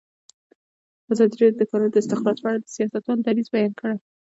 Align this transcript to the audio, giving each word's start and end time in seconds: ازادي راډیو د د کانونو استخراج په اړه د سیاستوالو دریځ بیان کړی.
ازادي 1.11 1.35
راډیو 1.41 1.55
د 1.59 1.59
د 1.67 1.69
کانونو 1.69 1.97
استخراج 2.01 2.37
په 2.41 2.47
اړه 2.49 2.59
د 2.61 2.67
سیاستوالو 2.75 3.23
دریځ 3.25 3.47
بیان 3.53 3.71
کړی. 3.79 3.97